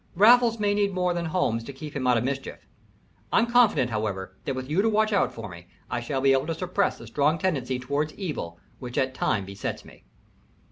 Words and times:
Raffles 0.15 0.57
may 0.57 0.73
need 0.73 0.93
more 0.95 1.13
than 1.13 1.25
Holmes 1.25 1.63
to 1.63 1.71
keep 1.71 1.95
him 1.95 2.07
out 2.07 2.17
of 2.17 2.23
mischief. 2.23 2.65
I 3.31 3.37
am 3.37 3.45
confident, 3.45 3.91
however, 3.91 4.35
that 4.45 4.55
with 4.55 4.67
you 4.67 4.81
to 4.81 4.89
watch 4.89 5.13
out 5.13 5.31
for 5.31 5.47
me, 5.47 5.67
I 5.91 5.99
shall 5.99 6.21
be 6.21 6.33
able 6.33 6.47
to 6.47 6.55
suppress 6.55 6.97
the 6.97 7.05
strong 7.05 7.37
tendency 7.37 7.77
towards 7.77 8.15
evil 8.15 8.57
which 8.79 8.97
at 8.97 9.13
times 9.13 9.45
besets 9.45 9.85
me." 9.85 10.05